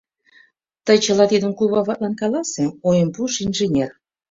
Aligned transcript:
—Тый 0.85 0.97
чыла 1.03 1.25
тидым 1.31 1.51
куваватлан 1.55 2.13
каласе,— 2.21 2.65
ойым 2.87 3.09
пуыш 3.15 3.35
инженер. 3.45 3.89